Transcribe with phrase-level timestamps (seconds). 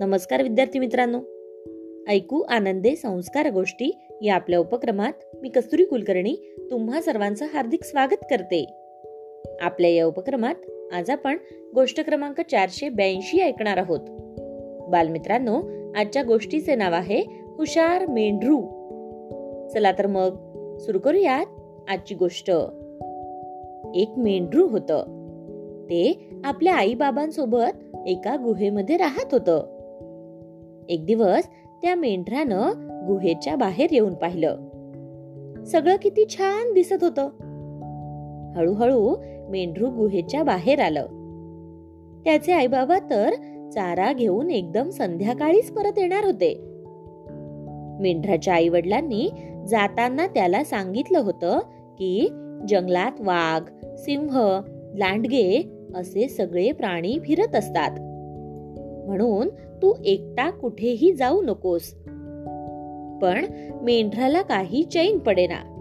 [0.00, 1.20] नमस्कार विद्यार्थी मित्रांनो.
[2.08, 6.36] ऐकू आनंदे संस्कार गोष्टी या आपल्या उपक्रमात मी कस्तुरी कुलकर्णी
[6.70, 8.64] तुम्हा सर्वांचं हार्दिक स्वागत करते.
[9.60, 10.54] आपल्या या उपक्रमात
[10.92, 11.36] आज आपण
[11.74, 14.00] गोष्ट क्रमांक चारशे ब्याऐंशी ऐकणार आहोत.
[14.90, 15.62] बालमित्रांनो
[15.96, 17.20] आजच्या गोष्टीचे नाव आहे
[17.56, 18.60] हुशार मेंढरू.
[19.68, 20.30] चला तर मग
[20.78, 21.46] सुरू करूयात
[21.88, 22.50] आजची गोष्ट.
[23.94, 24.92] एक मेंढरू होत.
[25.84, 29.79] ते आपल्या आई बाबांसोबत एका गुहेमध्ये राहत होतं.
[30.90, 31.48] एक दिवस
[31.82, 32.70] त्या मेंढरानं
[33.06, 34.56] गुहेच्या बाहेर येऊन पाहिलं.
[35.66, 37.18] सगळं किती छान दिसत होत.
[38.56, 39.16] हळूहळू
[39.50, 41.06] मेंढरू गुहेच्या बाहेर आलं.
[42.24, 43.30] त्याचे आई बाबा तर
[43.74, 46.60] चारा घेऊन एकदम संध्याकाळीच परत येणार होते.
[48.00, 49.30] मेंढराच्या आई वडिलांनी
[49.66, 51.58] जाताना त्याला सांगितलं होतं
[51.98, 52.28] की
[52.68, 54.60] जंगलात वाघ सिंह
[54.94, 58.09] लांडगे असे सगळे प्राणी फिरत असतात.
[59.06, 61.94] म्हणून तू एकटा कुठेही जाऊ नकोस.
[63.22, 63.46] पण
[63.82, 65.76] मेंढराला काही चैन पडेना.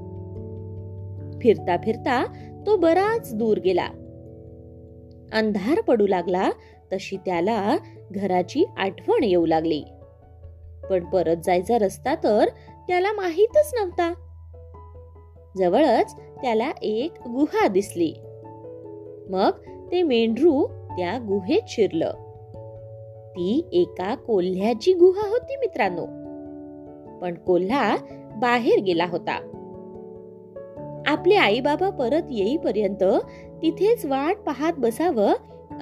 [1.41, 2.25] फिरता फिरता
[2.65, 3.87] तो बराच दूर गेला.
[5.33, 6.49] अंधार पडू लागला
[6.93, 7.77] तशी त्याला
[8.11, 9.83] घराची आठवण येऊ लागली.
[10.89, 12.45] पण परत जायचा रस्ता तर
[12.87, 14.13] त्याला माहीतच नव्हता.
[15.57, 18.13] जवळच त्याला एक गुहा दिसली.
[19.29, 19.51] मग
[19.91, 22.13] ते मेंढरू त्या गुहेत शिरलं.
[23.39, 26.05] ती एका कोल्ह्याची गुहा होती मित्रांनो.
[27.19, 27.97] पण कोल्हा
[28.37, 29.39] बाहेर गेला होता.
[31.07, 33.03] आपले आई बाबा परत येईपर्यंत
[33.61, 35.33] तिथेच वाट पाहत बसावं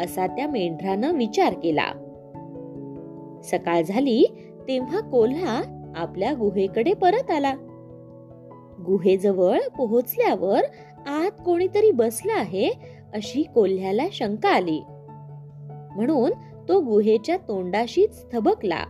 [0.03, 1.91] असा त्या मेंढरानं विचार केला.
[3.43, 4.25] सकाळ झाली
[4.67, 5.61] तेव्हा कोल्हा
[5.95, 7.55] आपल्या गुहेकडे परत आला.
[8.85, 10.61] गुहेजवळ पोहोचल्यावर
[11.07, 12.69] आत कोणीतरी बसला आहे
[13.13, 14.81] अशी कोल्ह्याला शंका आली.
[15.95, 16.31] म्हणून
[16.67, 18.83] तो गुहेच्या तोंडाशीच थबकला.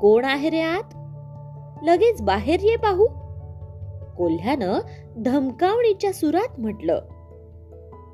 [0.00, 0.94] कोण आहे रे आत?
[1.82, 3.06] लगेच बाहेर ये पाहू.
[4.16, 4.78] कोल्ह्यानं
[5.16, 7.00] धमकावणीच्या सुरात म्हटलं.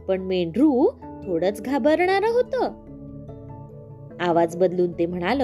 [0.08, 0.90] पण मेंढरू
[1.26, 2.70] थोडच घाबरणार होत.
[4.20, 5.42] आवाज बदलून ते म्हणाल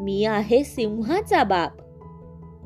[0.00, 1.72] मी आहे सिंहाचा बाप.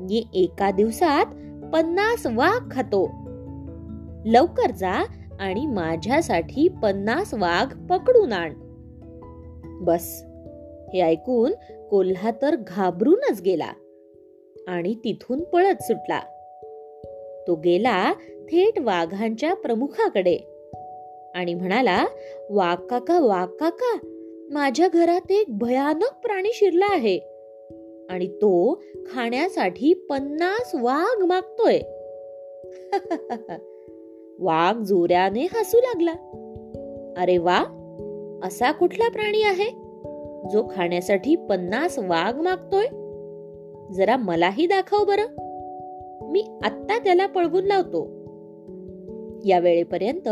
[0.01, 1.25] मी एका दिवसात
[1.73, 3.09] पन्नास वाघ खातो.
[4.25, 5.03] लवकर जा
[5.39, 8.53] आणि माझ्यासाठी पन्नास वाघ पकडून आण.
[9.85, 10.23] बस.
[10.93, 11.51] हे ऐकून
[11.89, 13.73] कोल्हा तर घाबरूनच गेला
[14.67, 16.19] आणि तिथून पळत सुटला.
[17.47, 18.13] तो गेला
[18.51, 20.37] थेट वाघांच्या प्रमुखाकडे
[21.35, 22.05] आणि म्हणाला
[22.49, 23.97] वाघ काका वाघ काका
[24.51, 27.19] माझ्या घरात एक भयानक प्राणी शिरला आहे
[28.09, 31.79] आणि तो खाण्यासाठी पन्नास वाघ मागतोय.
[34.43, 36.13] वाघ जोऱ्याने हसू लागला.
[37.17, 37.63] अरे वा
[38.43, 39.83] असा कुठला प्राणी आहे
[40.49, 42.85] जो खाण्यासाठी पन्नास वाघ मागतोय?
[43.93, 45.19] जरा मलाही दाखव बर.
[46.21, 48.07] मी आत्ता त्याला पळवून लावतो.
[49.45, 50.29] या वेळेपर्यंत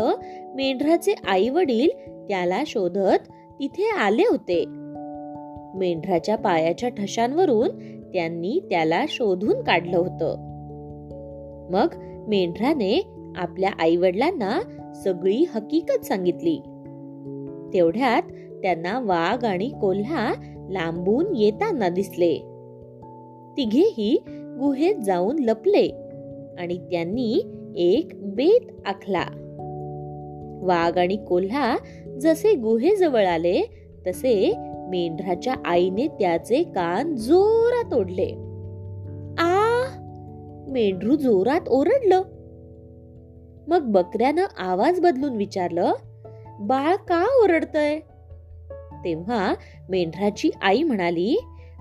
[0.54, 1.88] मेंढराचे आई वडील
[2.28, 4.64] त्याला शोधत तिथे आले होते.
[5.74, 7.68] मेंढराच्या पायाच्या ठशांवरून
[8.12, 10.36] त्यांनी त्याला शोधून काढलं होतं.
[11.70, 11.86] मग
[12.28, 14.60] मेंढराने आपल्या आई वडिलांना
[14.94, 16.56] सगळी हकीकत सांगितली.
[17.74, 18.22] तेवढ्यात
[18.62, 20.34] त्यांना वाघ आणि कोल्हा
[20.70, 22.34] लांबून येताना दिसले.
[23.56, 25.88] तिघेही गुहेत जाऊन लपले
[26.58, 27.42] आणि त्यांनी
[27.76, 29.24] एक बेत आखला.
[30.62, 31.76] वाघ आणि कोल्हा
[32.20, 33.62] जसे गुहेजवळ आले
[34.06, 34.52] तसे
[34.88, 38.34] मेंढराच्या आईने त्याचे कान जोरात ओढले.
[39.38, 39.82] आ!
[40.68, 42.22] मेंढरू जोरात ओरडलं.
[43.68, 45.92] मग बकऱ्यानं आवाज बदलून विचारलं
[46.60, 47.98] बाळ का ओरडतय?
[49.04, 49.54] तेव्हा
[49.88, 51.36] मेंढराची आई म्हणाली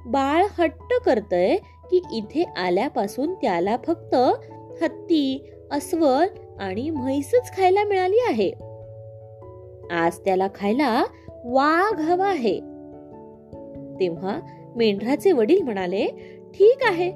[0.06, 1.56] बाळ हट्ट करतय
[1.92, 4.16] की इथे आल्यापासून त्याला फक्त
[4.84, 6.28] हत्ती अस्वल
[6.60, 8.52] आणि म्हैसच खायला मिळाली आहे.
[9.92, 11.04] आज त्याला खायला
[11.46, 12.60] वाघ हवा आहे.
[14.00, 14.40] तेव्हा
[14.76, 16.06] मेंढराचे वडील म्हणाले
[16.54, 17.12] ठीक आहे.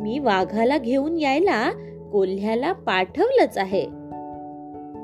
[0.00, 1.70] मी वाघाला घेऊन यायला
[2.16, 3.84] कोल्ह्याला पाठवलंच आहे.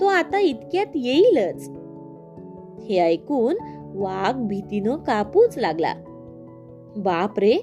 [0.00, 1.70] तो आता इतक्यात येईलच.
[2.84, 3.56] हे ऐकून
[3.94, 5.94] वाघ भीतीनं कापूच लागला.
[6.96, 7.58] बाप रे!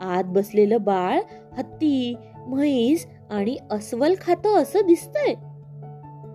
[0.00, 1.20] आत बसलेलं बाळ
[1.58, 5.34] हत्ती म्हैस आणि अस्वल खात असं दिसतंय.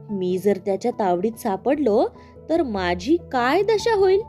[0.09, 2.07] मी जर त्याच्या तावडीत सापडलो
[2.49, 4.21] तर माझी काय दशा होईल?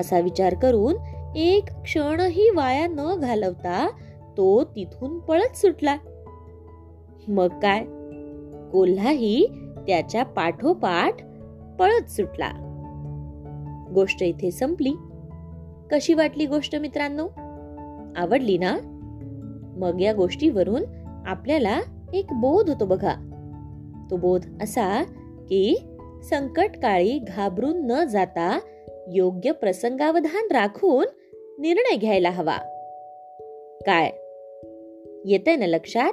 [0.00, 0.94] असा विचार करून
[1.36, 3.88] एक क्षणही वाया न घालवता
[4.36, 5.96] तो तिथून पळत सुटला.
[7.28, 7.84] मग काय?
[8.72, 9.46] कोल्हाही
[9.86, 11.14] त्याच्या पाठोपाठ
[11.78, 12.50] पळत सुटला.
[13.94, 14.90] गोष्ट इथे संपली.
[15.90, 17.28] कशी वाटली गोष्ट मित्रांनो?
[18.16, 18.76] आवडली ना?
[19.76, 20.82] मग या गोष्टीवरून
[21.26, 21.80] आपल्याला
[22.12, 23.14] एक बोध होतो बघा.
[24.10, 25.02] तो बोध असा
[25.48, 25.86] की
[26.30, 28.60] संकट काळी घाबरून न जाता
[29.12, 31.06] योग्य प्रसंगावधान राखून
[31.58, 32.56] निर्णय घ्यायला हवा.
[33.86, 34.06] काय?
[35.24, 36.12] येते ना लक्षात?